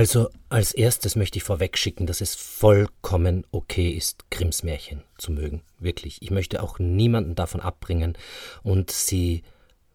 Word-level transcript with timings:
Also 0.00 0.30
als 0.48 0.72
erstes 0.72 1.14
möchte 1.14 1.36
ich 1.36 1.42
vorwegschicken, 1.42 2.06
dass 2.06 2.22
es 2.22 2.34
vollkommen 2.34 3.46
okay 3.50 3.90
ist, 3.90 4.30
Grimms 4.30 4.62
Märchen 4.62 5.02
zu 5.18 5.30
mögen. 5.30 5.60
Wirklich. 5.78 6.22
Ich 6.22 6.30
möchte 6.30 6.62
auch 6.62 6.78
niemanden 6.78 7.34
davon 7.34 7.60
abbringen. 7.60 8.16
Und 8.62 8.90
sie 8.90 9.42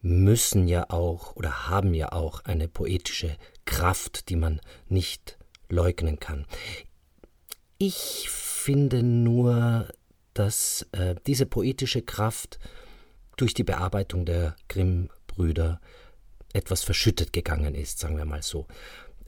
müssen 0.03 0.67
ja 0.67 0.91
auch 0.91 1.35
oder 1.35 1.69
haben 1.69 1.95
ja 1.95 2.11
auch 2.11 2.41
eine 2.45 2.67
poetische 2.67 3.35
Kraft, 3.65 4.29
die 4.29 4.35
man 4.35 4.61
nicht 4.89 5.39
leugnen 5.69 6.19
kann. 6.19 6.45
Ich 7.79 8.29
finde 8.29 9.01
nur, 9.01 9.87
dass 10.35 10.85
äh, 10.91 11.15
diese 11.25 11.47
poetische 11.47 12.03
Kraft 12.03 12.59
durch 13.37 13.55
die 13.55 13.63
Bearbeitung 13.63 14.23
der 14.23 14.55
Grimm-Brüder 14.67 15.81
etwas 16.53 16.83
verschüttet 16.83 17.33
gegangen 17.33 17.73
ist, 17.73 17.97
sagen 17.97 18.17
wir 18.17 18.25
mal 18.25 18.43
so. 18.43 18.67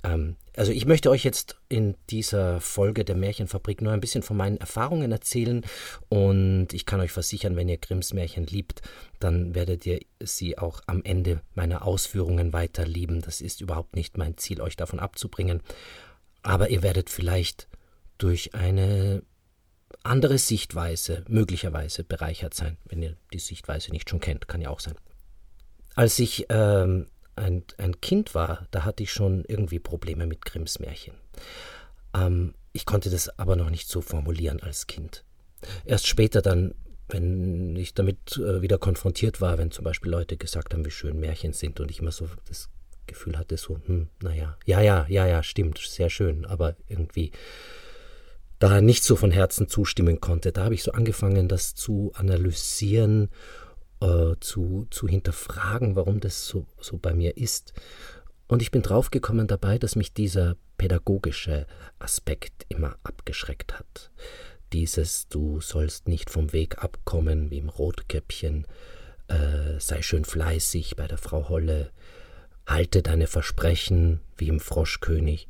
Ähm, 0.04 0.36
also 0.56 0.72
ich 0.72 0.86
möchte 0.86 1.10
euch 1.10 1.24
jetzt 1.24 1.56
in 1.70 1.96
dieser 2.10 2.60
Folge 2.62 3.06
der 3.06 3.16
Märchenfabrik 3.16 3.82
nur 3.82 3.94
ein 3.94 4.00
bisschen 4.00 4.24
von 4.24 4.38
meinen 4.38 4.58
Erfahrungen 4.58 5.12
erzählen 5.12 5.64
und 6.10 6.70
ich 6.74 6.86
kann 6.86 7.00
euch 7.00 7.12
versichern, 7.12 7.56
wenn 7.56 7.70
ihr 7.70 7.78
Grimms 7.78 8.14
Märchen 8.14 8.46
liebt, 8.46 8.82
dann 9.20 9.54
werdet 9.54 9.86
ihr 9.86 10.00
sie 10.20 10.58
auch 10.58 10.82
am 10.88 11.04
Ende 11.04 11.42
meiner 11.54 11.86
Ausführungen 11.86 12.54
weiter 12.54 12.86
lieben. 12.86 13.22
Das 13.22 13.42
ist 13.42 13.62
überhaupt 13.62 13.96
nicht 13.96 14.18
mein 14.18 14.38
Ziel, 14.38 14.62
euch 14.62 14.76
davon 14.76 15.00
abzubringen. 15.00 15.62
Aber 16.42 16.70
ihr 16.70 16.82
werdet 16.82 17.10
vielleicht 17.10 17.68
durch 18.18 18.56
eine 18.56 19.22
andere 20.04 20.38
Sichtweise 20.38 21.24
möglicherweise 21.28 22.04
bereichert 22.04 22.54
sein, 22.54 22.78
wenn 22.86 23.02
ihr 23.02 23.16
die 23.34 23.40
Sichtweise 23.40 23.92
nicht 23.92 24.10
schon 24.10 24.20
kennt, 24.20 24.48
kann 24.48 24.62
ja 24.62 24.70
auch 24.70 24.80
sein. 24.80 24.96
Als 25.96 26.18
ich 26.20 26.46
ähm, 26.50 27.08
ein, 27.38 27.64
ein 27.78 28.02
Kind 28.02 28.36
war, 28.36 28.68
da 28.72 28.86
hatte 28.86 29.04
ich 29.04 29.12
schon 29.12 29.46
irgendwie 29.48 29.80
Probleme 29.80 30.26
mit 30.26 30.44
Grimms 30.46 30.80
Märchen. 30.80 31.14
Ähm, 32.14 32.54
ich 32.74 32.86
konnte 32.86 33.10
das 33.10 33.38
aber 33.40 33.56
noch 33.56 33.70
nicht 33.70 33.90
so 33.90 34.02
formulieren 34.02 34.62
als 34.62 34.88
Kind. 34.88 35.24
Erst 35.86 36.08
später 36.08 36.42
dann, 36.42 36.76
wenn 37.10 37.76
ich 37.76 37.94
damit 37.94 38.38
äh, 38.38 38.62
wieder 38.62 38.78
konfrontiert 38.78 39.42
war, 39.42 39.58
wenn 39.58 39.72
zum 39.72 39.84
Beispiel 39.84 40.12
Leute 40.12 40.38
gesagt 40.38 40.74
haben, 40.74 40.86
wie 40.86 40.92
schön 40.92 41.20
Märchen 41.20 41.54
sind 41.54 41.80
und 41.80 41.90
ich 41.90 42.00
immer 42.00 42.12
so 42.12 42.28
das 42.48 42.70
Gefühl 43.08 43.38
hatte, 43.38 43.58
so, 43.58 43.80
hm, 43.86 44.10
naja, 44.22 44.58
ja, 44.66 44.82
ja, 44.82 45.06
ja, 45.08 45.26
ja, 45.26 45.42
stimmt, 45.42 45.78
sehr 45.80 46.10
schön, 46.10 46.46
aber 46.46 46.76
irgendwie 46.88 47.32
da 48.60 48.82
nicht 48.82 49.04
so 49.04 49.16
von 49.16 49.32
Herzen 49.32 49.68
zustimmen 49.70 50.20
konnte, 50.20 50.52
da 50.52 50.66
habe 50.66 50.74
ich 50.74 50.84
so 50.84 50.92
angefangen, 50.92 51.48
das 51.48 51.76
zu 51.76 52.12
analysieren 52.16 53.30
äh, 54.02 54.36
zu, 54.40 54.88
zu 54.90 55.08
hinterfragen, 55.08 55.96
warum 55.96 56.20
das 56.20 56.48
so, 56.48 56.66
so 56.80 56.98
bei 56.98 57.14
mir 57.14 57.38
ist. 57.38 57.74
Und 58.48 58.62
ich 58.62 58.72
bin 58.72 58.82
draufgekommen 58.82 59.48
dabei, 59.48 59.78
dass 59.78 59.96
mich 59.96 60.14
dieser 60.14 60.56
pädagogische 60.78 61.68
Aspekt 62.00 62.66
immer 62.70 62.98
abgeschreckt 63.04 63.78
hat. 63.78 64.12
Dieses, 64.74 65.28
du 65.28 65.60
sollst 65.62 66.08
nicht 66.08 66.30
vom 66.30 66.54
Weg 66.54 66.84
abkommen 66.84 67.52
wie 67.52 67.58
im 67.58 67.70
Rotkäppchen, 67.70 68.66
äh, 69.28 69.80
sei 69.80 70.02
schön 70.02 70.26
fleißig 70.26 70.96
bei 70.96 71.08
der 71.08 71.18
Frau 71.18 71.50
Holle, 71.50 71.92
halte 72.66 73.02
deine 73.02 73.28
Versprechen 73.28 74.22
wie 74.38 74.48
im 74.48 74.60
Froschkönig 74.60 75.48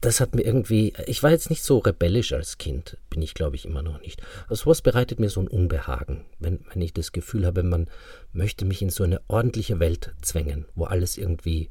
das 0.00 0.20
hat 0.20 0.34
mir 0.34 0.42
irgendwie, 0.42 0.92
ich 1.06 1.22
war 1.22 1.30
jetzt 1.30 1.50
nicht 1.50 1.62
so 1.62 1.78
rebellisch 1.78 2.32
als 2.32 2.58
Kind, 2.58 2.96
bin 3.10 3.22
ich 3.22 3.34
glaube 3.34 3.56
ich 3.56 3.64
immer 3.64 3.82
noch 3.82 4.00
nicht. 4.00 4.22
Also 4.48 4.64
sowas 4.64 4.82
bereitet 4.82 5.20
mir 5.20 5.30
so 5.30 5.40
ein 5.40 5.48
Unbehagen, 5.48 6.24
wenn, 6.38 6.60
wenn 6.72 6.82
ich 6.82 6.92
das 6.92 7.12
Gefühl 7.12 7.46
habe, 7.46 7.62
man 7.62 7.88
möchte 8.32 8.64
mich 8.64 8.82
in 8.82 8.90
so 8.90 9.04
eine 9.04 9.20
ordentliche 9.28 9.80
Welt 9.80 10.14
zwängen, 10.22 10.66
wo 10.74 10.84
alles 10.84 11.16
irgendwie 11.16 11.70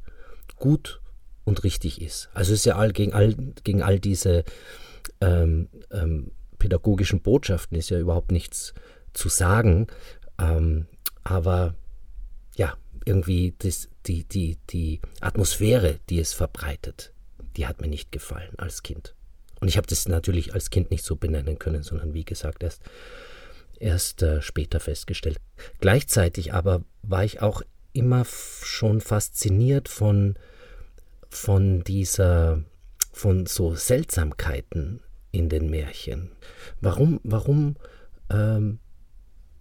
gut 0.56 1.00
und 1.44 1.64
richtig 1.64 2.00
ist. 2.02 2.28
Also 2.34 2.52
es 2.52 2.60
ist 2.60 2.66
ja 2.66 2.76
all, 2.76 2.92
gegen, 2.92 3.12
all, 3.12 3.34
gegen 3.64 3.82
all 3.82 4.00
diese 4.00 4.44
ähm, 5.20 5.68
ähm, 5.90 6.32
pädagogischen 6.58 7.20
Botschaften 7.20 7.76
ist 7.76 7.90
ja 7.90 7.98
überhaupt 7.98 8.32
nichts 8.32 8.74
zu 9.12 9.28
sagen, 9.28 9.86
ähm, 10.38 10.86
aber 11.22 11.74
ja, 12.56 12.76
irgendwie 13.04 13.54
das, 13.58 13.88
die, 14.06 14.24
die, 14.24 14.58
die 14.70 15.00
Atmosphäre, 15.20 16.00
die 16.10 16.18
es 16.18 16.32
verbreitet, 16.32 17.12
die 17.56 17.66
hat 17.66 17.80
mir 17.80 17.88
nicht 17.88 18.12
gefallen 18.12 18.54
als 18.58 18.82
Kind. 18.82 19.14
Und 19.60 19.68
ich 19.68 19.76
habe 19.76 19.86
das 19.86 20.06
natürlich 20.08 20.54
als 20.54 20.70
Kind 20.70 20.90
nicht 20.90 21.04
so 21.04 21.16
benennen 21.16 21.58
können, 21.58 21.82
sondern 21.82 22.14
wie 22.14 22.24
gesagt 22.24 22.62
erst, 22.62 22.82
erst 23.78 24.22
äh, 24.22 24.42
später 24.42 24.80
festgestellt. 24.80 25.38
Gleichzeitig 25.80 26.52
aber 26.52 26.84
war 27.02 27.24
ich 27.24 27.40
auch 27.40 27.62
immer 27.92 28.26
schon 28.26 29.00
fasziniert 29.00 29.88
von, 29.88 30.34
von 31.30 31.82
dieser, 31.84 32.62
von 33.12 33.46
so 33.46 33.74
Seltsamkeiten 33.74 35.00
in 35.32 35.48
den 35.48 35.70
Märchen. 35.70 36.32
Warum, 36.80 37.20
warum 37.24 37.76
ähm, 38.30 38.78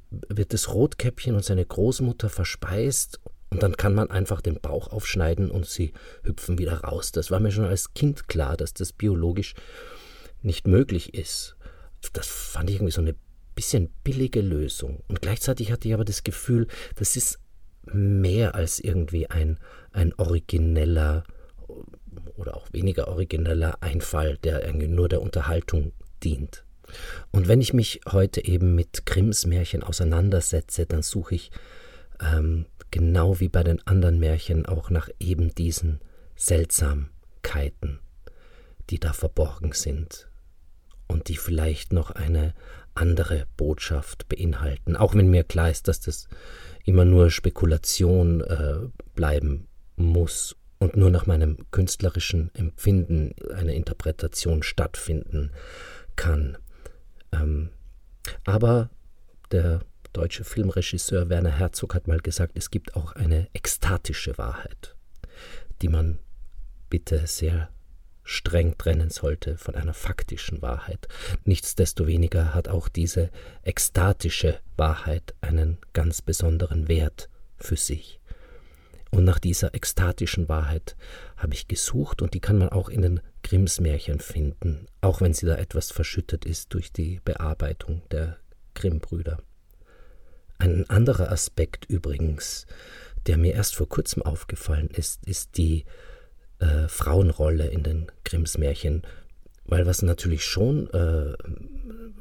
wird 0.09 0.53
das 0.53 0.73
Rotkäppchen 0.73 1.35
und 1.35 1.45
seine 1.45 1.65
Großmutter 1.65 2.29
verspeist 2.29 3.19
und 3.49 3.63
dann 3.63 3.77
kann 3.77 3.93
man 3.93 4.09
einfach 4.09 4.41
den 4.41 4.59
Bauch 4.59 4.91
aufschneiden 4.91 5.49
und 5.51 5.65
sie 5.65 5.93
hüpfen 6.23 6.57
wieder 6.57 6.81
raus. 6.81 7.11
Das 7.11 7.31
war 7.31 7.39
mir 7.39 7.51
schon 7.51 7.65
als 7.65 7.93
Kind 7.93 8.27
klar, 8.27 8.57
dass 8.57 8.73
das 8.73 8.91
biologisch 8.91 9.53
nicht 10.41 10.67
möglich 10.67 11.13
ist. 11.13 11.55
Das 12.13 12.27
fand 12.27 12.69
ich 12.69 12.77
irgendwie 12.77 12.91
so 12.91 13.01
eine 13.01 13.15
bisschen 13.55 13.89
billige 14.03 14.41
Lösung. 14.41 15.03
Und 15.07 15.21
gleichzeitig 15.21 15.71
hatte 15.71 15.87
ich 15.87 15.93
aber 15.93 16.05
das 16.05 16.23
Gefühl, 16.23 16.67
das 16.95 17.15
ist 17.15 17.39
mehr 17.91 18.55
als 18.55 18.79
irgendwie 18.79 19.29
ein, 19.29 19.59
ein 19.91 20.13
origineller 20.17 21.23
oder 22.35 22.57
auch 22.57 22.67
weniger 22.73 23.07
origineller 23.07 23.81
Einfall, 23.81 24.37
der 24.37 24.65
irgendwie 24.65 24.87
nur 24.87 25.07
der 25.07 25.21
Unterhaltung 25.21 25.93
dient. 26.23 26.65
Und 27.31 27.47
wenn 27.47 27.61
ich 27.61 27.73
mich 27.73 28.01
heute 28.11 28.43
eben 28.43 28.75
mit 28.75 29.05
Grimms 29.05 29.45
Märchen 29.45 29.83
auseinandersetze, 29.83 30.85
dann 30.85 31.01
suche 31.01 31.35
ich 31.35 31.51
ähm, 32.21 32.65
genau 32.91 33.39
wie 33.39 33.49
bei 33.49 33.63
den 33.63 33.85
anderen 33.87 34.19
Märchen 34.19 34.65
auch 34.65 34.89
nach 34.89 35.09
eben 35.19 35.53
diesen 35.53 35.99
Seltsamkeiten, 36.35 37.99
die 38.89 38.99
da 38.99 39.13
verborgen 39.13 39.73
sind 39.73 40.29
und 41.07 41.27
die 41.27 41.37
vielleicht 41.37 41.93
noch 41.93 42.11
eine 42.11 42.53
andere 42.93 43.45
Botschaft 43.57 44.27
beinhalten, 44.29 44.95
auch 44.95 45.13
wenn 45.15 45.29
mir 45.29 45.43
klar 45.43 45.69
ist, 45.69 45.87
dass 45.87 45.99
das 45.99 46.27
immer 46.85 47.05
nur 47.05 47.29
Spekulation 47.29 48.41
äh, 48.41 48.87
bleiben 49.15 49.67
muss 49.97 50.55
und 50.79 50.95
nur 50.95 51.09
nach 51.09 51.25
meinem 51.25 51.57
künstlerischen 51.71 52.53
Empfinden 52.53 53.33
eine 53.53 53.75
Interpretation 53.75 54.63
stattfinden 54.63 55.51
kann. 56.15 56.57
Ähm, 57.31 57.69
aber 58.45 58.89
der 59.51 59.81
deutsche 60.15 60.45
Filmregisseur 60.45 61.29
Werner 61.29 61.51
Herzog 61.51 61.93
hat 61.93 62.07
mal 62.07 62.19
gesagt, 62.19 62.53
es 62.55 62.71
gibt 62.71 62.95
auch 62.95 63.11
eine 63.13 63.49
ekstatische 63.53 64.37
Wahrheit, 64.37 64.95
die 65.81 65.89
man 65.89 66.19
bitte 66.89 67.27
sehr 67.27 67.69
streng 68.23 68.77
trennen 68.77 69.09
sollte 69.09 69.57
von 69.57 69.75
einer 69.75 69.93
faktischen 69.93 70.61
Wahrheit. 70.61 71.07
Nichtsdestoweniger 71.43 72.53
hat 72.53 72.69
auch 72.69 72.87
diese 72.87 73.29
ekstatische 73.63 74.59
Wahrheit 74.77 75.35
einen 75.41 75.77
ganz 75.91 76.21
besonderen 76.21 76.87
Wert 76.87 77.29
für 77.57 77.75
sich. 77.75 78.21
Und 79.11 79.25
nach 79.25 79.39
dieser 79.39 79.75
ekstatischen 79.75 80.47
Wahrheit 80.47 80.95
habe 81.37 81.53
ich 81.53 81.67
gesucht 81.67 82.21
und 82.21 82.33
die 82.33 82.41
kann 82.41 82.57
man 82.57 82.69
auch 82.69 82.87
in 82.89 83.01
den 83.01 83.19
Grimms 83.43 83.81
Märchen 83.81 84.19
finden, 84.19 84.87
auch 85.01 85.19
wenn 85.19 85.33
sie 85.33 85.45
da 85.45 85.55
etwas 85.55 85.91
verschüttet 85.91 86.45
ist 86.45 86.73
durch 86.73 86.91
die 86.91 87.19
Bearbeitung 87.23 88.01
der 88.11 88.37
Grimm-Brüder. 88.73 89.41
Ein 90.57 90.89
anderer 90.89 91.31
Aspekt 91.31 91.85
übrigens, 91.85 92.65
der 93.27 93.37
mir 93.37 93.53
erst 93.53 93.75
vor 93.75 93.89
kurzem 93.89 94.23
aufgefallen 94.23 94.89
ist, 94.89 95.25
ist 95.25 95.57
die 95.57 95.85
äh, 96.59 96.87
Frauenrolle 96.87 97.67
in 97.67 97.83
den 97.83 98.11
Grimms 98.23 98.57
Märchen. 98.57 99.03
Weil 99.65 99.85
was 99.85 100.01
natürlich 100.03 100.45
schon 100.45 100.89
äh, 100.91 101.33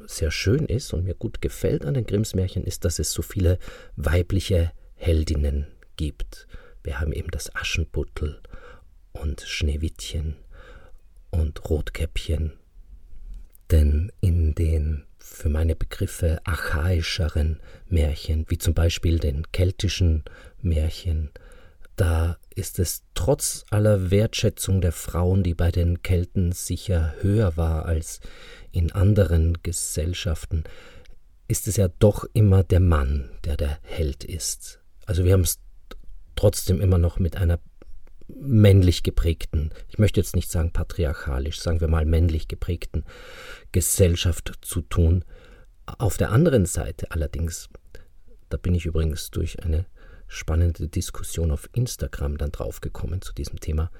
sehr 0.07 0.31
schön 0.31 0.65
ist 0.65 0.93
und 0.93 1.03
mir 1.03 1.13
gut 1.13 1.41
gefällt 1.41 1.85
an 1.85 1.93
den 1.93 2.05
Grimms 2.05 2.33
Märchen, 2.33 2.63
ist, 2.63 2.85
dass 2.85 2.99
es 2.99 3.11
so 3.11 3.21
viele 3.21 3.59
weibliche 3.95 4.71
Heldinnen 4.95 5.67
gibt. 5.95 6.47
Wir 6.83 6.99
haben 6.99 7.13
eben 7.13 7.29
das 7.31 7.55
Aschenputtel 7.55 8.41
und 9.11 9.41
Schneewittchen 9.41 10.35
und 11.29 11.69
Rotkäppchen. 11.69 12.53
Denn 13.71 14.11
in 14.21 14.55
den 14.55 15.05
für 15.25 15.49
meine 15.49 15.75
Begriffe 15.75 16.39
archaischeren 16.45 17.59
Märchen, 17.87 18.45
wie 18.47 18.57
zum 18.57 18.73
Beispiel 18.73 19.19
den 19.19 19.51
keltischen 19.51 20.23
Märchen, 20.61 21.31
da 21.95 22.37
ist 22.53 22.79
es 22.79 23.03
trotz 23.13 23.65
aller 23.69 24.11
Wertschätzung 24.11 24.81
der 24.81 24.91
Frauen, 24.91 25.43
die 25.43 25.53
bei 25.53 25.71
den 25.71 26.03
Kelten 26.03 26.51
sicher 26.51 27.15
höher 27.21 27.57
war 27.57 27.85
als 27.85 28.19
in 28.71 28.91
anderen 28.91 29.61
Gesellschaften, 29.63 30.63
ist 31.47 31.67
es 31.67 31.77
ja 31.77 31.87
doch 31.87 32.25
immer 32.33 32.63
der 32.63 32.79
Mann, 32.79 33.29
der 33.45 33.57
der 33.57 33.79
Held 33.81 34.23
ist. 34.23 34.79
Also 35.05 35.23
wir 35.23 35.33
haben 35.33 35.41
es 35.41 35.59
trotzdem 36.35 36.81
immer 36.81 36.97
noch 36.97 37.17
mit 37.19 37.37
einer 37.37 37.59
männlich 38.39 39.03
geprägten, 39.03 39.71
ich 39.87 39.97
möchte 39.97 40.19
jetzt 40.19 40.35
nicht 40.35 40.51
sagen 40.51 40.71
patriarchalisch, 40.71 41.59
sagen 41.59 41.81
wir 41.81 41.87
mal 41.87 42.05
männlich 42.05 42.47
geprägten 42.47 43.05
Gesellschaft 43.71 44.53
zu 44.61 44.81
tun. 44.81 45.23
Auf 45.85 46.17
der 46.17 46.31
anderen 46.31 46.65
Seite 46.65 47.11
allerdings, 47.11 47.69
da 48.49 48.57
bin 48.57 48.75
ich 48.75 48.85
übrigens 48.85 49.31
durch 49.31 49.63
eine 49.63 49.85
spannende 50.27 50.87
Diskussion 50.87 51.51
auf 51.51 51.69
Instagram 51.73 52.37
dann 52.37 52.51
draufgekommen 52.51 53.21
zu 53.21 53.33
diesem 53.33 53.59
Thema, 53.59 53.91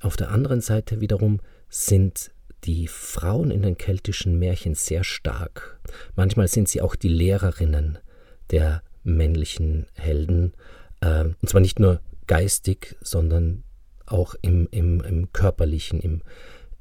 auf 0.00 0.16
der 0.16 0.30
anderen 0.30 0.60
Seite 0.60 1.00
wiederum 1.00 1.40
sind 1.68 2.30
die 2.64 2.88
Frauen 2.88 3.50
in 3.50 3.62
den 3.62 3.78
keltischen 3.78 4.38
Märchen 4.38 4.74
sehr 4.74 5.04
stark. 5.04 5.78
Manchmal 6.16 6.48
sind 6.48 6.68
sie 6.68 6.80
auch 6.82 6.96
die 6.96 7.08
Lehrerinnen 7.08 7.98
der 8.50 8.82
männlichen 9.04 9.86
Helden, 9.94 10.54
äh, 11.00 11.24
und 11.24 11.48
zwar 11.48 11.60
nicht 11.60 11.78
nur 11.78 12.00
geistig, 12.26 12.96
sondern 13.00 13.64
auch 14.06 14.34
im, 14.42 14.68
im, 14.70 15.00
im 15.00 15.32
körperlichen, 15.32 16.00
im, 16.00 16.22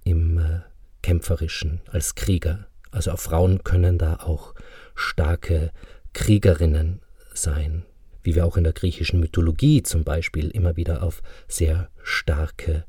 im 0.03 0.37
äh, 0.37 0.61
kämpferischen, 1.01 1.81
als 1.91 2.15
Krieger. 2.15 2.67
Also 2.91 3.11
auch 3.11 3.19
Frauen 3.19 3.63
können 3.63 3.97
da 3.97 4.17
auch 4.17 4.53
starke 4.95 5.71
Kriegerinnen 6.13 7.01
sein, 7.33 7.83
wie 8.23 8.35
wir 8.35 8.45
auch 8.45 8.57
in 8.57 8.63
der 8.63 8.73
griechischen 8.73 9.19
Mythologie 9.19 9.83
zum 9.83 10.03
Beispiel 10.03 10.49
immer 10.49 10.77
wieder 10.77 11.03
auf 11.03 11.21
sehr 11.47 11.89
starke 12.01 12.85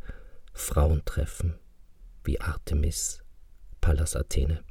Frauen 0.53 1.03
treffen 1.05 1.55
wie 2.25 2.41
Artemis, 2.41 3.23
Pallas 3.81 4.17
Athene. 4.17 4.63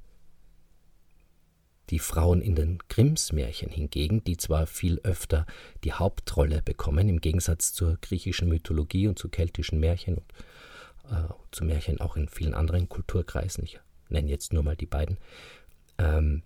Die 1.90 2.00
Frauen 2.00 2.42
in 2.42 2.56
den 2.56 2.80
Grimms 2.90 3.32
Märchen 3.32 3.70
hingegen, 3.70 4.24
die 4.24 4.38
zwar 4.38 4.66
viel 4.66 5.00
öfter 5.04 5.46
die 5.84 5.94
Hauptrolle 5.94 6.62
bekommen, 6.62 7.10
im 7.10 7.22
Gegensatz 7.22 7.74
zur 7.74 7.98
griechischen 8.02 8.50
Mythologie 8.50 9.08
und 9.08 9.20
zu 9.20 9.30
keltischen 9.30 9.80
Märchen 9.80 10.16
und 10.16 10.34
äh, 11.12 11.34
zu 11.52 11.64
Märchen 11.64 12.02
auch 12.02 12.16
in 12.16 12.28
vielen 12.28 12.54
anderen 12.54 12.90
Kulturkreisen, 12.90 13.64
ich 13.64 13.80
nenne 14.10 14.30
jetzt 14.30 14.54
nur 14.54 14.64
mal 14.64 14.76
die 14.76 14.86
beiden, 14.86 15.18
ähm, 15.98 16.44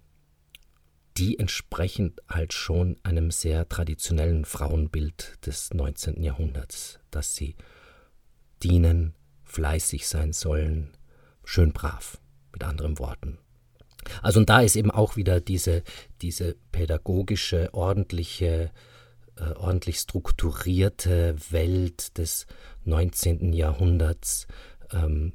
die 1.18 1.38
entsprechen 1.38 2.16
halt 2.30 2.54
schon 2.54 2.98
einem 3.04 3.32
sehr 3.32 3.68
traditionellen 3.68 4.46
Frauenbild 4.46 5.46
des 5.46 5.74
19. 5.74 6.24
Jahrhunderts, 6.24 7.00
dass 7.12 7.36
sie 7.36 7.56
dienen, 8.64 9.16
fleißig 9.44 10.08
sein 10.08 10.32
sollen, 10.32 10.92
schön 11.44 11.74
brav, 11.74 12.22
mit 12.54 12.64
anderen 12.64 13.00
Worten. 13.00 13.38
Also 14.22 14.40
und 14.40 14.50
da 14.50 14.62
ist 14.62 14.76
eben 14.76 14.92
auch 14.92 15.16
wieder 15.16 15.42
diese, 15.42 15.84
diese 16.22 16.56
pädagogische, 16.72 17.74
ordentliche, 17.74 18.72
äh, 19.38 19.52
ordentlich 19.56 19.98
strukturierte 19.98 21.36
Welt 21.50 22.18
des 22.18 22.48
19. 22.86 23.54
Jahrhunderts 23.54 24.48
ähm, 24.92 25.34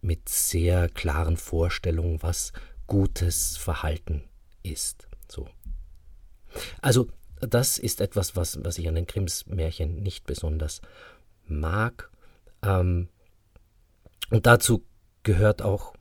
mit 0.00 0.28
sehr 0.28 0.88
klaren 0.88 1.36
Vorstellungen, 1.36 2.22
was 2.22 2.52
gutes 2.86 3.56
Verhalten 3.56 4.24
ist. 4.62 5.08
So. 5.28 5.48
Also 6.80 7.08
das 7.40 7.78
ist 7.78 8.00
etwas, 8.00 8.36
was, 8.36 8.62
was 8.64 8.78
ich 8.78 8.88
an 8.88 8.94
den 8.94 9.06
Grimms 9.06 9.46
Märchen 9.46 10.02
nicht 10.02 10.26
besonders 10.26 10.80
mag. 11.46 12.10
Ähm, 12.62 13.08
und 14.30 14.46
dazu 14.46 14.84
gehört 15.22 15.62
auch. 15.62 15.94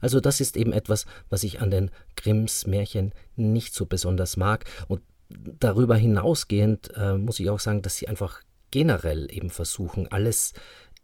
Also 0.00 0.20
das 0.20 0.40
ist 0.40 0.56
eben 0.56 0.72
etwas, 0.72 1.06
was 1.28 1.42
ich 1.42 1.60
an 1.60 1.70
den 1.70 1.90
Grimms 2.16 2.66
Märchen 2.66 3.12
nicht 3.36 3.74
so 3.74 3.86
besonders 3.86 4.36
mag. 4.36 4.64
Und 4.88 5.02
darüber 5.28 5.96
hinausgehend 5.96 6.90
äh, 6.96 7.14
muss 7.14 7.40
ich 7.40 7.50
auch 7.50 7.60
sagen, 7.60 7.82
dass 7.82 7.96
sie 7.96 8.08
einfach 8.08 8.42
generell 8.70 9.28
eben 9.32 9.50
versuchen, 9.50 10.08
alles 10.08 10.52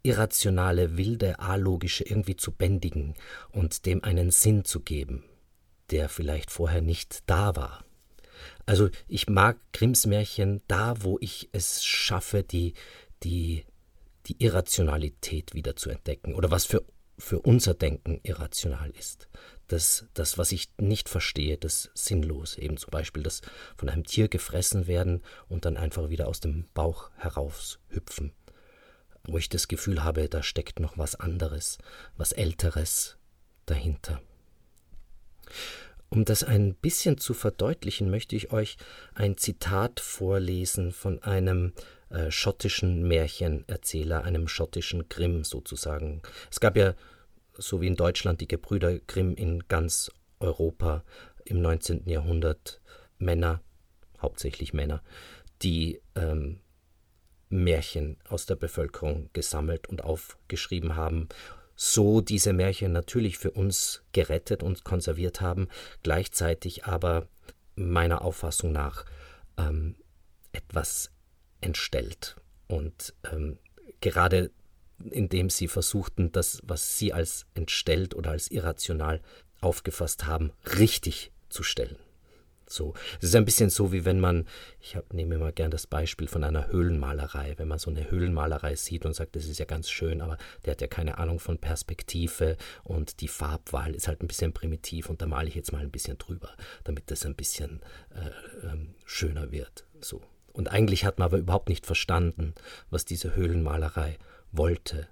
irrationale, 0.03 0.97
wilde, 0.97 1.39
alogische 1.39 2.03
irgendwie 2.03 2.35
zu 2.35 2.51
bändigen 2.51 3.15
und 3.51 3.85
dem 3.85 4.03
einen 4.03 4.29
Sinn 4.29 4.63
zu 4.63 4.81
geben, 4.81 5.23
der 5.89 6.09
vielleicht 6.09 6.51
vorher 6.51 6.81
nicht 6.81 7.23
da 7.25 7.55
war. 7.55 7.83
Also 8.67 8.89
ich 9.07 9.27
mag 9.27 9.57
Grimms 9.73 10.05
Märchen 10.05 10.61
da, 10.67 10.95
wo 11.01 11.17
ich 11.21 11.49
es 11.53 11.83
schaffe, 11.83 12.43
die, 12.43 12.73
die 13.23 13.65
die 14.27 14.43
Irrationalität 14.43 15.53
wieder 15.53 15.75
zu 15.75 15.89
entdecken 15.89 16.35
oder 16.35 16.51
was 16.51 16.65
für, 16.65 16.83
für 17.17 17.39
unser 17.39 17.73
Denken 17.73 18.19
irrational 18.23 18.91
ist. 18.91 19.29
Das, 19.67 20.05
das, 20.13 20.37
was 20.37 20.51
ich 20.51 20.69
nicht 20.77 21.09
verstehe, 21.09 21.57
das 21.57 21.89
Sinnlose, 21.93 22.61
eben 22.61 22.77
zum 22.77 22.91
Beispiel 22.91 23.23
das 23.23 23.41
von 23.77 23.89
einem 23.89 24.03
Tier 24.03 24.27
gefressen 24.27 24.85
werden 24.87 25.23
und 25.47 25.65
dann 25.65 25.77
einfach 25.77 26.09
wieder 26.09 26.27
aus 26.27 26.39
dem 26.39 26.65
Bauch 26.73 27.09
heraushüpfen, 27.15 28.31
wo 29.23 29.37
ich 29.37 29.49
das 29.49 29.67
Gefühl 29.67 30.03
habe, 30.03 30.29
da 30.29 30.43
steckt 30.43 30.79
noch 30.79 30.97
was 30.97 31.15
anderes, 31.15 31.79
was 32.15 32.31
Älteres 32.31 33.17
dahinter. 33.65 34.21
Um 36.09 36.25
das 36.25 36.43
ein 36.43 36.75
bisschen 36.75 37.17
zu 37.17 37.33
verdeutlichen, 37.33 38.09
möchte 38.11 38.35
ich 38.35 38.51
euch 38.51 38.77
ein 39.15 39.37
Zitat 39.37 39.99
vorlesen 39.99 40.91
von 40.91 41.21
einem 41.23 41.73
äh, 42.09 42.31
schottischen 42.31 43.07
Märchenerzähler, 43.07 44.23
einem 44.23 44.47
schottischen 44.47 45.09
Grimm 45.09 45.43
sozusagen. 45.43 46.21
Es 46.51 46.59
gab 46.59 46.77
ja, 46.77 46.93
so 47.57 47.81
wie 47.81 47.87
in 47.87 47.95
Deutschland, 47.95 48.41
die 48.41 48.47
Gebrüder 48.47 48.99
Grimm 48.99 49.35
in 49.35 49.67
ganz 49.67 50.11
Europa 50.39 51.03
im 51.45 51.61
19. 51.61 52.07
Jahrhundert 52.07 52.81
Männer, 53.17 53.61
hauptsächlich 54.21 54.73
Männer, 54.73 55.01
die 55.61 56.01
ähm, 56.15 56.59
Märchen 57.49 58.17
aus 58.27 58.45
der 58.45 58.55
Bevölkerung 58.55 59.29
gesammelt 59.33 59.87
und 59.87 60.03
aufgeschrieben 60.03 60.95
haben, 60.95 61.29
so 61.75 62.21
diese 62.21 62.53
Märchen 62.53 62.91
natürlich 62.91 63.37
für 63.37 63.51
uns 63.51 64.03
gerettet 64.13 64.63
und 64.63 64.83
konserviert 64.83 65.41
haben, 65.41 65.67
gleichzeitig 66.03 66.85
aber 66.85 67.27
meiner 67.75 68.21
Auffassung 68.21 68.71
nach 68.71 69.05
ähm, 69.57 69.95
etwas 70.51 71.11
entstellt. 71.61 72.35
Und 72.67 73.13
ähm, 73.31 73.57
gerade 74.01 74.51
indem 75.11 75.49
sie 75.49 75.67
versuchten, 75.67 76.31
das, 76.31 76.61
was 76.63 76.97
sie 76.97 77.13
als 77.13 77.45
entstellt 77.53 78.15
oder 78.15 78.31
als 78.31 78.49
irrational 78.49 79.21
aufgefasst 79.61 80.25
haben, 80.25 80.51
richtig 80.77 81.31
zu 81.49 81.63
stellen. 81.63 81.97
So, 82.67 82.95
es 83.19 83.29
ist 83.29 83.35
ein 83.35 83.45
bisschen 83.45 83.69
so, 83.69 83.91
wie 83.91 84.05
wenn 84.05 84.19
man, 84.19 84.47
ich 84.79 84.95
hab, 84.95 85.13
nehme 85.13 85.35
immer 85.35 85.51
gern 85.51 85.69
das 85.69 85.85
Beispiel 85.85 86.27
von 86.27 86.43
einer 86.43 86.67
Höhlenmalerei, 86.67 87.53
wenn 87.57 87.67
man 87.67 87.77
so 87.77 87.91
eine 87.91 88.09
Höhlenmalerei 88.09 88.75
sieht 88.75 89.05
und 89.05 89.13
sagt, 89.13 89.35
das 89.35 89.45
ist 89.45 89.59
ja 89.59 89.65
ganz 89.65 89.87
schön, 89.87 90.19
aber 90.19 90.39
der 90.65 90.71
hat 90.71 90.81
ja 90.81 90.87
keine 90.87 91.19
Ahnung 91.19 91.39
von 91.39 91.59
Perspektive 91.59 92.57
und 92.83 93.21
die 93.21 93.27
Farbwahl 93.27 93.93
ist 93.93 94.07
halt 94.07 94.21
ein 94.21 94.27
bisschen 94.27 94.51
primitiv 94.51 95.11
und 95.11 95.21
da 95.21 95.27
male 95.27 95.47
ich 95.47 95.55
jetzt 95.55 95.73
mal 95.73 95.81
ein 95.81 95.91
bisschen 95.91 96.17
drüber, 96.17 96.49
damit 96.83 97.11
das 97.11 97.23
ein 97.25 97.35
bisschen 97.35 97.81
äh, 98.15 98.67
ähm, 98.67 98.95
schöner 99.05 99.51
wird. 99.51 99.85
So, 100.01 100.23
und 100.55 100.69
eigentlich 100.69 101.03
hat 101.03 101.19
man 101.19 101.25
aber 101.25 101.37
überhaupt 101.37 101.67
nicht 101.67 101.85
verstanden, 101.85 102.55
was 102.89 103.03
diese 103.03 103.35
Höhlenmalerei 103.35 104.17
wollte, 104.53 105.07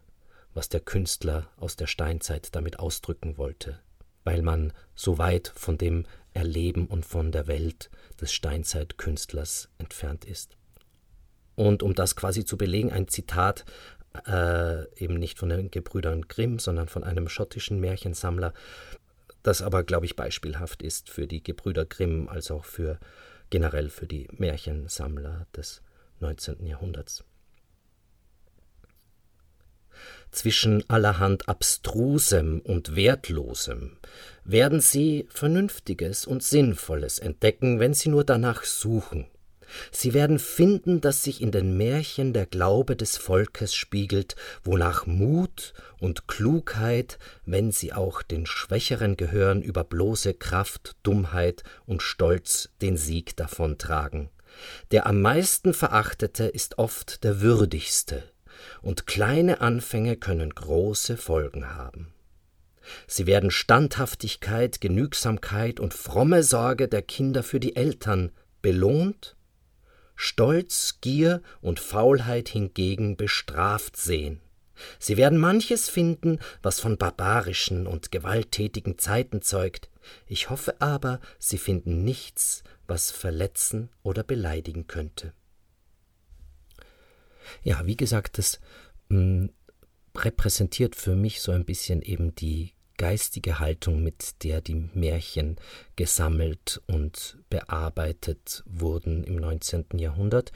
was 0.53 0.69
der 0.69 0.79
Künstler 0.79 1.49
aus 1.57 1.75
der 1.75 1.87
Steinzeit 1.87 2.55
damit 2.55 2.79
ausdrücken 2.79 3.37
wollte, 3.37 3.79
weil 4.23 4.41
man 4.41 4.71
so 4.95 5.17
weit 5.17 5.51
von 5.53 5.77
dem 5.77 6.05
Erleben 6.33 6.87
und 6.87 7.05
von 7.05 7.33
der 7.33 7.47
Welt 7.47 7.89
des 8.21 8.31
Steinzeitkünstlers 8.31 9.67
entfernt 9.79 10.23
ist. 10.23 10.55
Und 11.55 11.83
um 11.83 11.93
das 11.93 12.15
quasi 12.15 12.45
zu 12.45 12.57
belegen, 12.57 12.91
ein 12.91 13.09
Zitat 13.09 13.65
äh, 14.25 14.87
eben 14.95 15.15
nicht 15.15 15.37
von 15.37 15.49
den 15.49 15.69
Gebrüdern 15.71 16.27
Grimm, 16.29 16.57
sondern 16.57 16.87
von 16.87 17.03
einem 17.03 17.27
schottischen 17.27 17.81
Märchensammler, 17.81 18.53
das 19.43 19.61
aber, 19.61 19.83
glaube 19.83 20.05
ich, 20.05 20.15
beispielhaft 20.15 20.81
ist 20.81 21.09
für 21.09 21.27
die 21.27 21.43
Gebrüder 21.43 21.83
Grimm 21.83 22.29
als 22.29 22.49
auch 22.49 22.63
für 22.63 22.97
generell 23.53 23.91
für 23.91 24.07
die 24.07 24.27
Märchensammler 24.31 25.45
des 25.55 25.83
19. 26.21 26.65
Jahrhunderts. 26.65 27.23
Zwischen 30.31 30.89
allerhand 30.89 31.47
Abstrusem 31.47 32.61
und 32.61 32.95
Wertlosem 32.95 33.97
werden 34.43 34.81
Sie 34.81 35.27
Vernünftiges 35.29 36.25
und 36.25 36.41
Sinnvolles 36.41 37.19
entdecken, 37.19 37.79
wenn 37.79 37.93
Sie 37.93 38.09
nur 38.09 38.23
danach 38.23 38.63
suchen. 38.63 39.27
Sie 39.91 40.13
werden 40.13 40.39
finden, 40.39 41.01
dass 41.01 41.23
sich 41.23 41.41
in 41.41 41.51
den 41.51 41.77
Märchen 41.77 42.33
der 42.33 42.45
Glaube 42.45 42.95
des 42.95 43.17
Volkes 43.17 43.73
spiegelt, 43.73 44.35
wonach 44.63 45.05
Mut 45.05 45.73
und 45.99 46.27
Klugheit, 46.27 47.17
wenn 47.45 47.71
sie 47.71 47.93
auch 47.93 48.21
den 48.21 48.45
Schwächeren 48.45 49.17
gehören, 49.17 49.61
über 49.61 49.83
bloße 49.83 50.33
Kraft, 50.33 50.95
Dummheit 51.03 51.63
und 51.85 52.01
Stolz 52.01 52.69
den 52.81 52.97
Sieg 52.97 53.35
davontragen. 53.37 54.29
Der 54.91 55.07
am 55.07 55.21
meisten 55.21 55.73
Verachtete 55.73 56.45
ist 56.45 56.77
oft 56.77 57.23
der 57.23 57.41
Würdigste, 57.41 58.23
und 58.81 59.07
kleine 59.07 59.61
Anfänge 59.61 60.15
können 60.15 60.51
große 60.51 61.17
Folgen 61.17 61.73
haben. 61.73 62.13
Sie 63.07 63.25
werden 63.25 63.49
Standhaftigkeit, 63.49 64.81
Genügsamkeit 64.81 65.79
und 65.79 65.93
fromme 65.93 66.43
Sorge 66.43 66.87
der 66.87 67.01
Kinder 67.01 67.41
für 67.41 67.59
die 67.59 67.75
Eltern 67.75 68.31
belohnt 68.61 69.35
Stolz, 70.23 70.99
Gier 71.01 71.41
und 71.59 71.81
Faulheit 71.81 72.47
hingegen 72.47 73.17
bestraft 73.17 73.97
sehen. 73.97 74.39
Sie 74.97 75.17
werden 75.17 75.37
manches 75.37 75.89
finden, 75.89 76.39
was 76.61 76.79
von 76.79 76.97
barbarischen 76.97 77.87
und 77.87 78.09
gewalttätigen 78.09 78.97
Zeiten 78.97 79.41
zeugt. 79.41 79.89
Ich 80.25 80.49
hoffe 80.49 80.79
aber, 80.79 81.19
sie 81.39 81.57
finden 81.57 82.05
nichts, 82.05 82.63
was 82.87 83.11
verletzen 83.11 83.89
oder 84.01 84.23
beleidigen 84.23 84.87
könnte. 84.87 85.33
Ja, 87.61 87.85
wie 87.85 87.97
gesagt, 87.97 88.37
das 88.37 88.61
mh, 89.09 89.19
mm, 89.19 89.49
repräsentiert 90.15 90.95
für 90.95 91.17
mich 91.17 91.41
so 91.41 91.51
ein 91.51 91.65
bisschen 91.65 92.01
eben 92.01 92.33
die 92.33 92.71
geistige 92.97 93.59
Haltung, 93.59 94.03
mit 94.03 94.43
der 94.43 94.61
die 94.61 94.75
Märchen 94.75 95.57
gesammelt 95.95 96.81
und 96.87 97.37
bearbeitet 97.49 98.63
wurden 98.65 99.23
im 99.23 99.35
19. 99.35 99.85
Jahrhundert, 99.97 100.51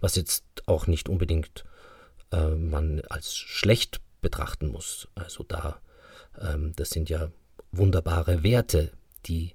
was 0.00 0.16
jetzt 0.16 0.44
auch 0.66 0.86
nicht 0.86 1.08
unbedingt 1.08 1.64
äh, 2.32 2.50
man 2.50 3.00
als 3.08 3.34
schlecht 3.36 4.00
betrachten 4.20 4.68
muss. 4.68 5.08
Also 5.14 5.44
da, 5.44 5.80
ähm, 6.40 6.72
das 6.76 6.90
sind 6.90 7.08
ja 7.10 7.30
wunderbare 7.72 8.42
Werte, 8.42 8.92
die 9.26 9.54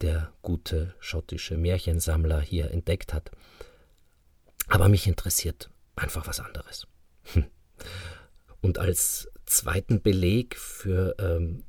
der 0.00 0.32
gute 0.42 0.94
schottische 1.00 1.56
Märchensammler 1.56 2.40
hier 2.40 2.70
entdeckt 2.70 3.12
hat. 3.12 3.30
Aber 4.68 4.88
mich 4.88 5.06
interessiert 5.06 5.70
einfach 5.96 6.26
was 6.26 6.40
anderes. 6.40 6.86
Und 8.60 8.78
als 8.78 9.28
zweiten 9.48 10.02
Beleg 10.02 10.56
für 10.56 11.16
ähm, 11.18 11.64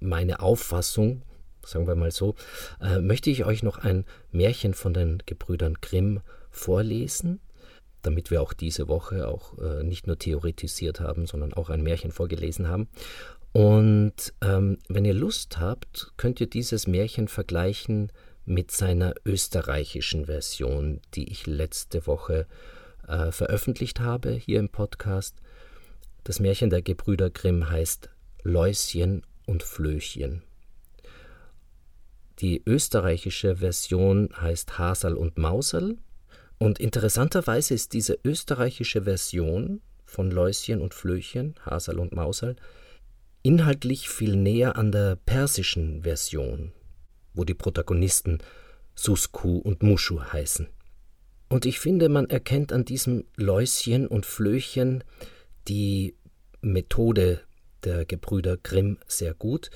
meine 0.00 0.40
Auffassung, 0.40 1.22
sagen 1.64 1.86
wir 1.86 1.94
mal 1.94 2.10
so, 2.10 2.34
äh, 2.80 2.98
möchte 2.98 3.30
ich 3.30 3.44
euch 3.44 3.62
noch 3.62 3.78
ein 3.78 4.04
Märchen 4.30 4.74
von 4.74 4.94
den 4.94 5.22
Gebrüdern 5.26 5.74
Grimm 5.80 6.20
vorlesen, 6.50 7.40
damit 8.02 8.30
wir 8.30 8.40
auch 8.40 8.52
diese 8.52 8.88
Woche 8.88 9.28
auch 9.28 9.58
äh, 9.58 9.82
nicht 9.82 10.06
nur 10.06 10.18
theoretisiert 10.18 11.00
haben, 11.00 11.26
sondern 11.26 11.52
auch 11.52 11.70
ein 11.70 11.82
Märchen 11.82 12.12
vorgelesen 12.12 12.68
haben. 12.68 12.88
Und 13.52 14.34
ähm, 14.42 14.78
wenn 14.88 15.04
ihr 15.04 15.14
Lust 15.14 15.58
habt, 15.58 16.12
könnt 16.16 16.40
ihr 16.40 16.48
dieses 16.48 16.86
Märchen 16.86 17.28
vergleichen 17.28 18.12
mit 18.44 18.70
seiner 18.70 19.14
österreichischen 19.24 20.26
Version, 20.26 21.00
die 21.14 21.30
ich 21.30 21.46
letzte 21.46 22.06
Woche 22.06 22.46
äh, 23.06 23.32
veröffentlicht 23.32 24.00
habe 24.00 24.30
hier 24.30 24.60
im 24.60 24.68
Podcast. 24.68 25.36
Das 26.28 26.40
Märchen 26.40 26.68
der 26.68 26.82
Gebrüder 26.82 27.30
Grimm 27.30 27.70
heißt 27.70 28.10
Läuschen 28.42 29.22
und 29.46 29.62
Flöchen. 29.62 30.42
Die 32.40 32.62
österreichische 32.66 33.56
Version 33.56 34.28
heißt 34.38 34.78
Hasel 34.78 35.14
und 35.14 35.38
Mausel. 35.38 35.96
Und 36.58 36.80
interessanterweise 36.80 37.72
ist 37.72 37.94
diese 37.94 38.18
österreichische 38.24 39.04
Version 39.04 39.80
von 40.04 40.30
Läuschen 40.30 40.82
und 40.82 40.92
Flöchen, 40.92 41.54
Hasel 41.64 41.98
und 41.98 42.12
Mausel, 42.12 42.56
inhaltlich 43.42 44.10
viel 44.10 44.36
näher 44.36 44.76
an 44.76 44.92
der 44.92 45.16
persischen 45.16 46.02
Version, 46.02 46.72
wo 47.32 47.44
die 47.44 47.54
Protagonisten 47.54 48.36
Susku 48.94 49.56
und 49.56 49.82
Mushu 49.82 50.20
heißen. 50.20 50.68
Und 51.48 51.64
ich 51.64 51.78
finde, 51.78 52.10
man 52.10 52.28
erkennt 52.28 52.70
an 52.74 52.84
diesem 52.84 53.24
Läuschen 53.36 54.06
und 54.06 54.26
Flöchen 54.26 55.02
die 55.68 56.14
Methode 56.60 57.40
der 57.84 58.04
Gebrüder 58.04 58.56
Grimm 58.56 58.98
sehr 59.06 59.34
gut, 59.34 59.70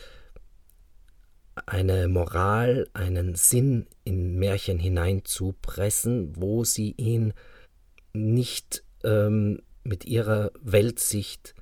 eine 1.66 2.08
Moral, 2.08 2.88
einen 2.94 3.34
Sinn 3.34 3.86
in 4.04 4.38
Märchen 4.38 4.78
hineinzupressen, 4.78 6.34
wo 6.36 6.64
sie 6.64 6.94
ihn 6.96 7.34
nicht 8.12 8.84
ähm, 9.04 9.60
mit 9.84 10.04
ihrer 10.04 10.50
Weltsicht 10.60 11.54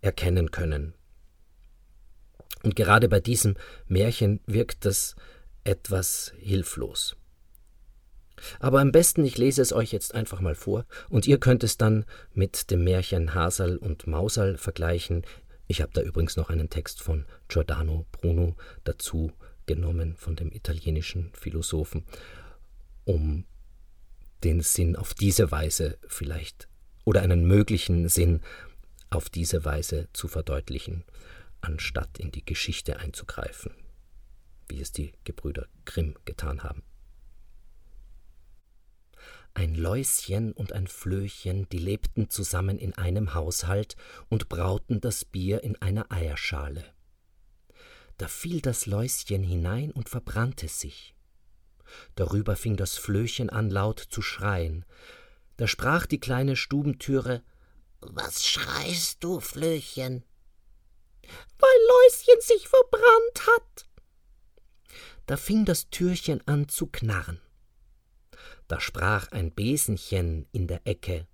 erkennen 0.00 0.50
können. 0.50 0.94
Und 2.62 2.76
gerade 2.76 3.08
bei 3.08 3.20
diesem 3.20 3.56
Märchen 3.86 4.40
wirkt 4.46 4.86
das 4.86 5.14
etwas 5.64 6.32
hilflos. 6.38 7.16
Aber 8.60 8.80
am 8.80 8.92
besten, 8.92 9.24
ich 9.24 9.38
lese 9.38 9.62
es 9.62 9.72
euch 9.72 9.92
jetzt 9.92 10.14
einfach 10.14 10.40
mal 10.40 10.54
vor, 10.54 10.86
und 11.08 11.26
ihr 11.26 11.38
könnt 11.38 11.64
es 11.64 11.76
dann 11.76 12.04
mit 12.32 12.70
dem 12.70 12.84
Märchen 12.84 13.34
Hasal 13.34 13.76
und 13.76 14.06
Mausal 14.06 14.56
vergleichen. 14.58 15.22
Ich 15.66 15.80
habe 15.80 15.92
da 15.94 16.02
übrigens 16.02 16.36
noch 16.36 16.50
einen 16.50 16.70
Text 16.70 17.02
von 17.02 17.24
Giordano 17.48 18.06
Bruno 18.12 18.56
dazu 18.84 19.32
genommen, 19.66 20.16
von 20.16 20.36
dem 20.36 20.52
italienischen 20.52 21.30
Philosophen, 21.34 22.04
um 23.04 23.44
den 24.42 24.60
Sinn 24.60 24.96
auf 24.96 25.14
diese 25.14 25.50
Weise 25.50 25.98
vielleicht 26.06 26.68
oder 27.04 27.22
einen 27.22 27.46
möglichen 27.46 28.08
Sinn 28.08 28.40
auf 29.10 29.30
diese 29.30 29.64
Weise 29.64 30.08
zu 30.12 30.28
verdeutlichen, 30.28 31.04
anstatt 31.60 32.18
in 32.18 32.30
die 32.30 32.44
Geschichte 32.44 32.98
einzugreifen, 32.98 33.72
wie 34.68 34.80
es 34.80 34.92
die 34.92 35.12
Gebrüder 35.24 35.66
Grimm 35.84 36.14
getan 36.24 36.62
haben. 36.62 36.82
Ein 39.56 39.76
Läuschen 39.76 40.52
und 40.52 40.72
ein 40.72 40.88
Flöchen, 40.88 41.68
die 41.68 41.78
lebten 41.78 42.28
zusammen 42.28 42.76
in 42.76 42.92
einem 42.94 43.34
Haushalt 43.34 43.96
und 44.28 44.48
brauten 44.48 45.00
das 45.00 45.24
Bier 45.24 45.62
in 45.62 45.80
einer 45.80 46.10
Eierschale. 46.10 46.84
Da 48.18 48.26
fiel 48.26 48.60
das 48.60 48.86
Läuschen 48.86 49.44
hinein 49.44 49.92
und 49.92 50.08
verbrannte 50.08 50.66
sich. 50.66 51.14
Darüber 52.16 52.56
fing 52.56 52.76
das 52.76 52.96
Flöchen 52.96 53.48
an 53.48 53.70
laut 53.70 54.00
zu 54.00 54.22
schreien. 54.22 54.84
Da 55.56 55.68
sprach 55.68 56.06
die 56.06 56.18
kleine 56.18 56.56
Stubentüre 56.56 57.44
Was 58.00 58.44
schreist 58.44 59.22
du, 59.22 59.38
Flöchen? 59.38 60.24
Weil 61.58 61.78
Läuschen 61.88 62.40
sich 62.40 62.66
verbrannt 62.66 63.46
hat. 63.46 63.86
Da 65.26 65.36
fing 65.36 65.64
das 65.64 65.90
Türchen 65.90 66.44
an 66.48 66.68
zu 66.68 66.86
knarren 66.88 67.40
da 68.68 68.80
sprach 68.80 69.30
ein 69.32 69.52
Besenchen 69.52 70.46
in 70.52 70.66
der 70.66 70.86
Ecke. 70.86 71.26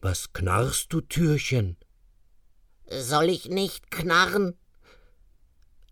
Was 0.00 0.32
knarrst 0.32 0.92
du, 0.92 1.00
Türchen? 1.00 1.76
Soll 2.86 3.30
ich 3.30 3.48
nicht 3.48 3.90
knarren? 3.90 4.58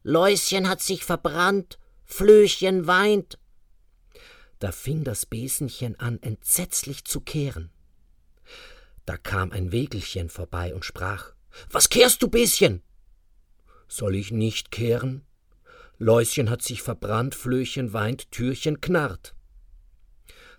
Läuschen 0.02 0.68
hat 0.68 0.82
sich 0.82 1.04
verbrannt, 1.04 1.78
Flöchen 2.04 2.86
weint. 2.86 3.38
Da 4.58 4.70
fing 4.70 5.04
das 5.04 5.26
Besenchen 5.26 5.98
an, 5.98 6.20
entsetzlich 6.22 7.04
zu 7.04 7.20
kehren. 7.20 7.70
Da 9.06 9.16
kam 9.16 9.50
ein 9.50 9.72
Wägelchen 9.72 10.28
vorbei 10.28 10.74
und 10.74 10.84
sprach: 10.84 11.32
Was 11.70 11.88
kehrst 11.88 12.22
du, 12.22 12.28
Beschen? 12.28 12.82
Soll 13.88 14.14
ich 14.14 14.30
nicht 14.30 14.70
kehren? 14.70 15.24
Läuschen 15.98 16.50
hat 16.50 16.62
sich 16.62 16.82
verbrannt, 16.82 17.34
Flöchen 17.34 17.92
weint, 17.92 18.30
Türchen 18.30 18.80
knarrt. 18.80 19.34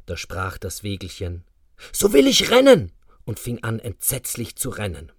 Da 0.06 0.18
sprach 0.18 0.58
das 0.58 0.84
Wägelchen 0.84 1.44
So 1.92 2.14
will 2.14 2.28
ich 2.28 2.52
rennen 2.52 2.92
und 3.26 3.40
fing 3.40 3.64
an 3.64 3.80
entsetzlich 3.80 4.56
zu 4.56 4.70
rennen. 4.70 5.12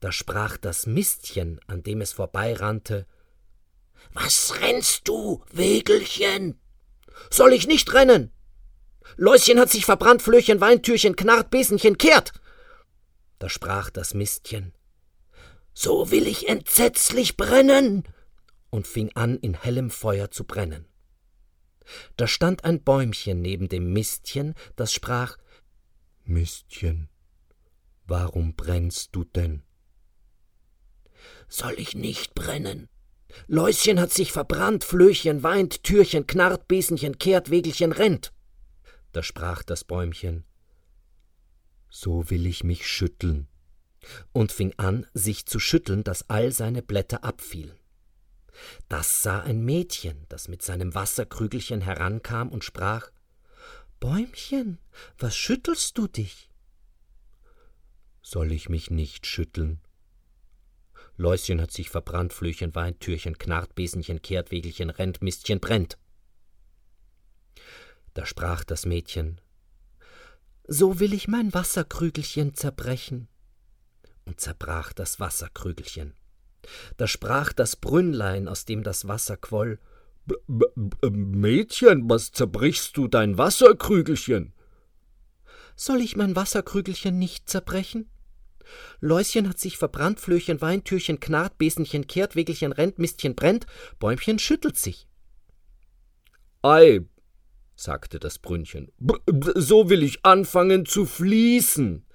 Da 0.00 0.12
sprach 0.12 0.56
das 0.56 0.86
Mistchen, 0.86 1.60
an 1.66 1.82
dem 1.82 2.00
es 2.00 2.12
vorbeirannte 2.12 3.06
Was 4.12 4.60
rennst 4.60 5.08
du, 5.08 5.42
Wägelchen? 5.52 6.60
Soll 7.30 7.52
ich 7.52 7.66
nicht 7.66 7.92
rennen? 7.92 8.32
Läuschen 9.16 9.58
hat 9.58 9.70
sich 9.70 9.84
verbrannt, 9.84 10.22
Flöchen 10.22 10.60
weint, 10.60 10.84
Türchen 10.84 11.16
knarrt, 11.16 11.50
Besenchen 11.50 11.98
kehrt. 11.98 12.32
Da 13.38 13.48
sprach 13.48 13.90
das 13.90 14.14
Mistchen 14.14 14.72
So 15.74 16.10
will 16.10 16.26
ich 16.26 16.48
entsetzlich 16.48 17.36
brennen 17.36 18.04
und 18.70 18.86
fing 18.86 19.10
an, 19.14 19.36
in 19.38 19.54
hellem 19.54 19.90
Feuer 19.90 20.30
zu 20.30 20.44
brennen. 20.44 20.86
Da 22.16 22.26
stand 22.26 22.64
ein 22.64 22.82
Bäumchen 22.82 23.42
neben 23.42 23.68
dem 23.68 23.92
Mistchen, 23.92 24.54
das 24.76 24.92
sprach 24.92 25.36
Mistchen, 26.24 27.08
warum 28.06 28.54
brennst 28.54 29.10
du 29.12 29.24
denn? 29.24 29.62
Soll 31.48 31.74
ich 31.78 31.94
nicht 31.94 32.34
brennen? 32.34 32.88
Läuschen 33.46 33.98
hat 34.00 34.12
sich 34.12 34.32
verbrannt, 34.32 34.84
Flöchen 34.84 35.42
weint, 35.42 35.82
Türchen 35.84 36.26
knarrt, 36.26 36.68
Besenchen 36.68 37.18
kehrt, 37.18 37.50
Wegelchen 37.50 37.92
rennt. 37.92 38.32
Da 39.12 39.22
sprach 39.22 39.62
das 39.62 39.84
Bäumchen 39.84 40.44
So 41.88 42.30
will 42.30 42.46
ich 42.46 42.64
mich 42.64 42.86
schütteln, 42.86 43.48
und 44.32 44.52
fing 44.52 44.74
an, 44.76 45.06
sich 45.14 45.46
zu 45.46 45.58
schütteln, 45.58 46.04
dass 46.04 46.28
all 46.28 46.52
seine 46.52 46.82
Blätter 46.82 47.24
abfielen. 47.24 47.78
Das 48.88 49.22
sah 49.22 49.40
ein 49.40 49.64
Mädchen, 49.64 50.26
das 50.28 50.48
mit 50.48 50.62
seinem 50.62 50.94
Wasserkrügelchen 50.94 51.80
herankam 51.80 52.48
und 52.50 52.64
sprach 52.64 53.10
Bäumchen, 54.00 54.78
was 55.18 55.36
schüttelst 55.36 55.96
du 55.96 56.08
dich? 56.08 56.50
Soll 58.20 58.52
ich 58.52 58.68
mich 58.68 58.90
nicht 58.90 59.26
schütteln? 59.26 59.80
Läuschen 61.16 61.60
hat 61.60 61.70
sich 61.70 61.90
verbrannt, 61.90 62.32
Flöchen 62.32 62.74
weint, 62.74 63.00
Türchen 63.00 63.38
knarrt, 63.38 63.74
Besenchen 63.74 64.22
kehrt, 64.22 64.50
Wegelchen 64.50 64.90
rennt, 64.90 65.22
Mistchen 65.22 65.60
brennt. 65.60 65.98
Da 68.14 68.26
sprach 68.26 68.64
das 68.64 68.86
Mädchen 68.86 69.40
So 70.64 71.00
will 71.00 71.12
ich 71.12 71.28
mein 71.28 71.52
Wasserkrügelchen 71.54 72.54
zerbrechen. 72.54 73.28
Und 74.24 74.40
zerbrach 74.40 74.92
das 74.92 75.20
Wasserkrügelchen. 75.20 76.14
Da 76.96 77.06
sprach 77.06 77.52
das 77.52 77.76
Brünnlein, 77.76 78.48
aus 78.48 78.64
dem 78.64 78.82
das 78.82 79.08
Wasser 79.08 79.36
quoll 79.36 79.78
B 80.24 80.34
-b 80.48 81.10
Mädchen, 81.10 82.08
was 82.08 82.30
zerbrichst 82.30 82.96
du 82.96 83.08
dein 83.08 83.38
Wasserkrügelchen? 83.38 84.52
Soll 85.74 86.00
ich 86.00 86.14
mein 86.16 86.36
Wasserkrügelchen 86.36 87.18
nicht 87.18 87.48
zerbrechen? 87.48 88.08
Läuschen 89.00 89.48
hat 89.48 89.58
sich 89.58 89.78
verbrannt, 89.78 90.20
Flöchen 90.20 90.60
weint, 90.60 90.84
Türchen 90.84 91.18
knarrt, 91.18 91.58
Besenchen 91.58 92.06
kehrt, 92.06 92.36
Wegelchen 92.36 92.72
rennt, 92.72 93.00
Mistchen 93.00 93.34
brennt, 93.34 93.66
Bäumchen 93.98 94.38
schüttelt 94.38 94.78
sich. 94.78 95.08
Ei, 96.62 97.00
sagte 97.74 98.20
das 98.20 98.38
Brünnchen, 98.38 98.92
so 99.56 99.90
will 99.90 100.04
ich 100.04 100.24
anfangen 100.24 100.86
zu 100.86 101.06
fließen, 101.06 102.06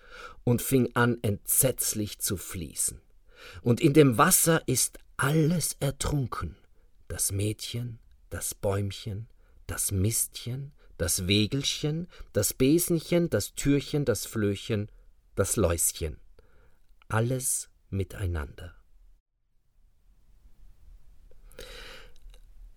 und 0.45 0.61
fing 0.61 0.89
an 0.93 1.17
entsetzlich 1.23 2.19
zu 2.19 2.37
fließen. 2.37 3.01
Und 3.61 3.81
in 3.81 3.93
dem 3.93 4.17
Wasser 4.17 4.61
ist 4.67 4.99
alles 5.17 5.75
ertrunken, 5.79 6.55
das 7.07 7.31
Mädchen, 7.31 7.99
das 8.29 8.53
Bäumchen, 8.53 9.27
das 9.65 9.91
Mistchen, 9.91 10.73
das 10.97 11.27
Wegelchen, 11.27 12.07
das 12.33 12.53
Besenchen, 12.53 13.29
das 13.29 13.53
Türchen, 13.53 14.05
das 14.05 14.25
Flöchen, 14.25 14.89
das 15.35 15.55
Läuschen. 15.55 16.17
Alles 17.09 17.69
miteinander. 17.89 18.75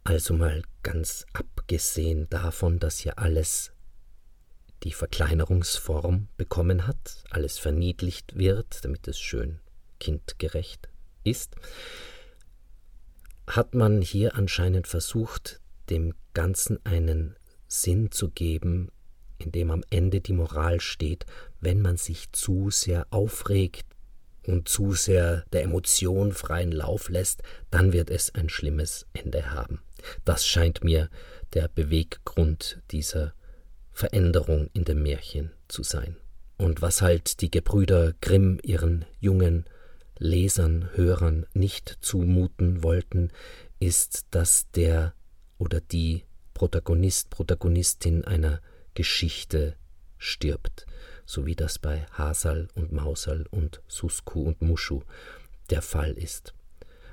Also 0.05 0.35
mal 0.35 0.62
ganz 0.83 1.27
abgesehen 1.33 2.29
davon, 2.31 2.79
dass 2.79 2.99
hier 2.99 3.19
alles 3.19 3.73
die 4.83 4.93
Verkleinerungsform 4.93 6.29
bekommen 6.39 6.87
hat, 6.87 7.25
alles 7.31 7.59
verniedlicht 7.59 8.37
wird, 8.37 8.85
damit 8.85 9.07
es 9.09 9.21
schön 9.21 9.61
kindgerecht 10.00 10.88
ist, 11.23 11.54
hat 13.47 13.75
man 13.75 14.02
hier 14.02 14.35
anscheinend 14.35 14.88
versucht, 14.88 15.61
dem 15.88 16.14
Ganzen 16.35 16.85
einen 16.85 17.37
Sinn 17.69 18.11
zu 18.11 18.30
geben, 18.30 18.90
in 19.38 19.52
dem 19.52 19.71
am 19.71 19.85
Ende 19.90 20.21
die 20.21 20.33
Moral 20.33 20.80
steht, 20.80 21.26
wenn 21.61 21.80
man 21.80 21.97
sich 21.97 22.33
zu 22.33 22.71
sehr 22.71 23.07
aufregt 23.11 23.87
und 24.47 24.69
zu 24.69 24.92
sehr 24.92 25.45
der 25.52 25.62
Emotion 25.62 26.33
freien 26.33 26.73
Lauf 26.73 27.09
lässt, 27.09 27.42
dann 27.71 27.92
wird 27.92 28.11
es 28.11 28.35
ein 28.35 28.49
schlimmes 28.49 29.07
Ende 29.12 29.50
haben. 29.50 29.80
Das 30.25 30.47
scheint 30.47 30.83
mir 30.83 31.09
der 31.52 31.69
Beweggrund 31.69 32.80
dieser 32.90 33.35
Veränderung 33.92 34.71
in 34.73 34.85
dem 34.85 35.02
Märchen 35.02 35.50
zu 35.69 35.83
sein. 35.83 36.16
Und 36.57 36.83
was 36.83 37.02
halt 37.02 37.40
die 37.40 37.50
Gebrüder 37.50 38.14
Grimm 38.21 38.59
ihren 38.62 39.04
jungen 39.19 39.64
Lesern, 40.21 40.91
Hörern 40.95 41.47
nicht 41.55 41.99
zumuten 42.03 42.83
wollten, 42.83 43.31
ist, 43.81 44.27
dass 44.31 44.71
der 44.73 45.15
oder 45.59 45.81
die 45.81 46.25
Protagonist, 46.53 47.31
Protagonistin 47.31 48.25
einer 48.27 48.61
Geschichte 48.93 49.77
stirbt, 50.19 50.87
so 51.25 51.47
wie 51.47 51.57
das 51.57 51.79
bei 51.79 52.07
Hasal 52.12 52.69
und 52.75 52.93
Mausal 52.93 53.47
und 53.50 53.81
Susku 53.89 54.43
und 54.43 54.61
Muschu 54.61 55.00
der 55.71 55.81
Fall 55.81 56.12
ist. 56.12 56.53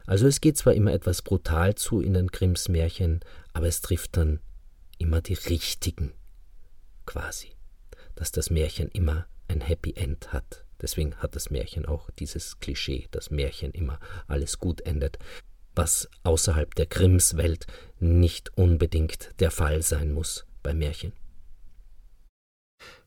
Also 0.06 0.28
es 0.28 0.42
geht 0.42 0.58
zwar 0.58 0.74
immer 0.74 0.92
etwas 0.92 1.22
brutal 1.22 1.76
zu 1.76 2.02
in 2.02 2.14
den 2.14 2.28
Grimms 2.28 2.68
Märchen, 2.68 3.22
aber 3.54 3.68
es 3.68 3.80
trifft 3.80 4.18
dann 4.18 4.42
immer 4.98 5.22
die 5.22 5.36
richtigen, 5.36 6.12
quasi, 7.06 7.54
dass 8.16 8.34
das 8.34 8.50
Märchen 8.50 8.90
immer 8.90 9.28
ein 9.48 9.62
Happy 9.62 9.94
End 9.94 10.34
hat. 10.34 10.67
Deswegen 10.82 11.16
hat 11.16 11.36
das 11.36 11.50
Märchen 11.50 11.86
auch 11.86 12.10
dieses 12.20 12.60
Klischee, 12.60 13.08
dass 13.12 13.32
Märchen 13.32 13.72
immer 13.72 14.00
alles 14.28 14.60
gut 14.60 14.82
endet 14.82 15.18
was 15.78 16.10
außerhalb 16.24 16.74
der 16.76 16.88
Grimms 16.88 17.38
Welt 17.38 17.68
nicht 18.00 18.58
unbedingt 18.58 19.32
der 19.40 19.52
Fall 19.52 19.82
sein 19.82 20.12
muss 20.12 20.46
bei 20.64 20.74
Märchen. 20.74 21.14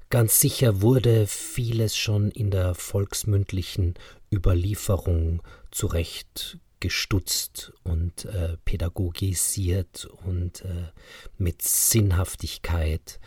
Ganz 0.08 0.40
sicher 0.40 0.80
wurde 0.80 1.26
vieles 1.26 1.96
schon 1.96 2.30
in 2.30 2.50
der 2.50 2.74
volksmündlichen 2.74 3.94
Überlieferung 4.32 5.42
zurecht 5.70 6.58
gestutzt 6.80 7.72
und 7.84 8.24
äh, 8.24 8.56
pädagogisiert 8.64 10.06
und 10.24 10.62
äh, 10.62 10.88
mit 11.36 11.62
Sinnhaftigkeit 11.62 13.20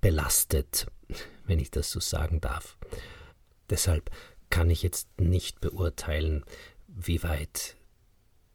belastet, 0.00 0.86
wenn 1.46 1.58
ich 1.58 1.70
das 1.70 1.90
so 1.90 2.00
sagen 2.00 2.40
darf. 2.40 2.78
Deshalb 3.70 4.10
kann 4.50 4.70
ich 4.70 4.82
jetzt 4.82 5.20
nicht 5.20 5.60
beurteilen, 5.60 6.44
wie 6.86 7.22
weit 7.22 7.76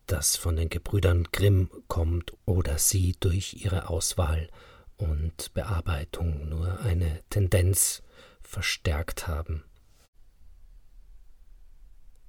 das 0.08 0.36
von 0.36 0.56
den 0.56 0.70
Gebrüdern 0.70 1.28
Grimm 1.32 1.70
kommt 1.88 2.34
oder 2.46 2.78
sie 2.78 3.16
durch 3.20 3.54
ihre 3.64 3.90
Auswahl 3.90 4.50
und 4.98 5.54
Bearbeitung 5.54 6.50
nur 6.50 6.80
eine 6.82 7.22
Tendenz 7.30 8.04
verstärkt 8.42 9.28
haben. 9.28 9.64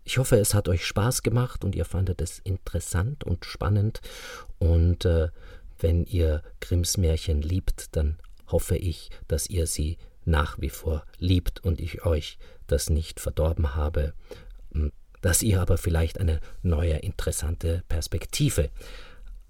Ich 0.05 0.19
hoffe, 0.19 0.37
es 0.37 0.53
hat 0.53 0.69
euch 0.69 0.85
Spaß 0.85 1.23
gemacht 1.23 1.65
und 1.65 1.75
ihr 1.75 1.87
fandet 1.87 2.21
es 2.21 2.39
interessant 2.39 3.25
und 3.25 3.47
spannend. 3.47 4.01
Und 4.59 5.07
äh, 5.07 5.29
wenn 5.79 6.05
ihr 6.05 6.43
Grimms 6.61 6.99
Märchen 6.99 7.41
liebt, 7.41 7.97
dann 7.97 8.19
hoffe 8.49 8.77
ich, 8.77 9.11
dass 9.29 9.49
ihr 9.49 9.67
sie 9.67 9.97
nach 10.27 10.61
wie 10.61 10.71
vor 10.71 11.05
liebt 11.19 11.65
und 11.65 11.81
ich 11.81 12.05
euch 12.05 12.39
das 12.67 12.91
nicht 12.91 13.21
verdorben 13.21 13.75
habe 13.75 14.15
dass 15.25 15.43
ihr 15.43 15.63
aber 15.63 15.79
vielleicht 15.79 16.21
eine 16.21 16.39
neue 16.61 16.97
interessante 16.97 17.83
Perspektive 17.89 18.69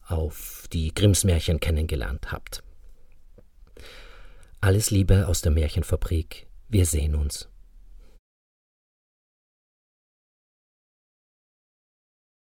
auf 0.07 0.69
die 0.73 0.95
Grimms 0.95 1.25
Märchen 1.25 1.59
kennengelernt 1.59 2.31
habt. 2.31 2.63
Alles 4.61 4.93
Liebe 4.93 5.27
aus 5.27 5.41
der 5.41 5.51
Märchenfabrik. 5.51 6.47
Wir 6.69 6.87
sehen 6.87 7.17
uns. 7.17 7.49